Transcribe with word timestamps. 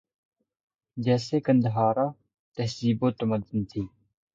جیسے 0.97 1.39
قندھارا 1.45 2.07
تہذیب 2.57 2.99
و 3.03 3.09
تمدن 3.19 3.59
تھی 3.65 3.81